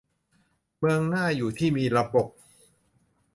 [0.77, 2.27] เมืองน่าอยู่ที่มีระบบ